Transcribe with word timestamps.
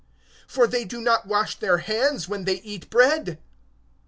For 0.47 0.65
they 0.65 0.83
wash 1.25 1.53
not 1.53 1.59
their 1.59 1.77
hands 1.77 2.27
when 2.27 2.45
they 2.45 2.55
eat 2.61 2.89
bread. 2.89 3.37